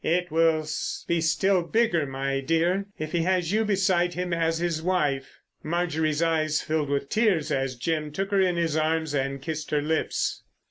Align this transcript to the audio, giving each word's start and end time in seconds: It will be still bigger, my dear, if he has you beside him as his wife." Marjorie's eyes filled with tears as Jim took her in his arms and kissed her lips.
It 0.03 0.31
will 0.31 0.65
be 1.05 1.21
still 1.21 1.61
bigger, 1.61 2.07
my 2.07 2.39
dear, 2.39 2.87
if 2.97 3.11
he 3.11 3.21
has 3.21 3.51
you 3.51 3.63
beside 3.63 4.15
him 4.15 4.33
as 4.33 4.57
his 4.57 4.81
wife." 4.81 5.37
Marjorie's 5.61 6.23
eyes 6.23 6.59
filled 6.59 6.89
with 6.89 7.07
tears 7.09 7.51
as 7.51 7.75
Jim 7.75 8.11
took 8.11 8.31
her 8.31 8.41
in 8.41 8.55
his 8.57 8.75
arms 8.75 9.13
and 9.13 9.39
kissed 9.43 9.69
her 9.69 9.81
lips. 9.83 10.41